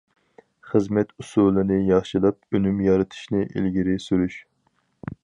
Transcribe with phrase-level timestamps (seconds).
[0.69, 4.41] خىزمەت ئۇسۇلىنى ياخشىلاپ، ئۈنۈم يارىتىشنى ئىلگىرى سۈرۈش.